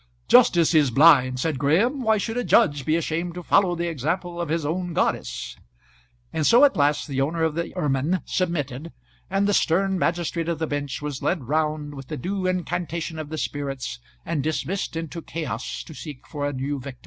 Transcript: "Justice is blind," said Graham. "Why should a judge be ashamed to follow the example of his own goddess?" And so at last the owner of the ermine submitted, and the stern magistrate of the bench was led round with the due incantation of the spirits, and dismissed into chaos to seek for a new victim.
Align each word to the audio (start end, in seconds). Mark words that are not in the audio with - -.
"Justice 0.27 0.73
is 0.73 0.89
blind," 0.89 1.39
said 1.39 1.59
Graham. 1.59 2.01
"Why 2.01 2.17
should 2.17 2.35
a 2.35 2.43
judge 2.43 2.87
be 2.87 2.95
ashamed 2.95 3.35
to 3.35 3.43
follow 3.43 3.75
the 3.75 3.87
example 3.87 4.41
of 4.41 4.49
his 4.49 4.65
own 4.65 4.93
goddess?" 4.93 5.55
And 6.33 6.43
so 6.47 6.65
at 6.65 6.75
last 6.75 7.07
the 7.07 7.21
owner 7.21 7.43
of 7.43 7.53
the 7.53 7.71
ermine 7.77 8.23
submitted, 8.25 8.93
and 9.29 9.45
the 9.45 9.53
stern 9.53 9.99
magistrate 9.99 10.49
of 10.49 10.57
the 10.57 10.65
bench 10.65 11.03
was 11.03 11.21
led 11.21 11.43
round 11.43 11.93
with 11.93 12.07
the 12.07 12.17
due 12.17 12.47
incantation 12.47 13.19
of 13.19 13.29
the 13.29 13.37
spirits, 13.37 13.99
and 14.25 14.41
dismissed 14.41 14.95
into 14.95 15.21
chaos 15.21 15.83
to 15.83 15.93
seek 15.93 16.25
for 16.25 16.47
a 16.47 16.53
new 16.53 16.79
victim. 16.79 16.99